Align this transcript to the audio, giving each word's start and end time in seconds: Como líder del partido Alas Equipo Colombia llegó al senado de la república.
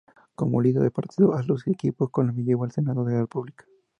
Como 0.33 0.61
líder 0.63 0.81
del 0.81 0.91
partido 0.99 1.35
Alas 1.35 1.67
Equipo 1.67 2.09
Colombia 2.09 2.43
llegó 2.43 2.63
al 2.63 2.71
senado 2.71 3.05
de 3.05 3.13
la 3.13 3.19
república. 3.21 3.65